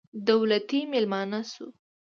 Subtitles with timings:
[0.27, 1.67] دولتي مېلمانه شوو.